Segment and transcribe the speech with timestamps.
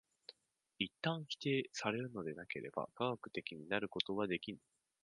[0.79, 4.57] 一旦否定されるのでなければ科学的になることはできぬ。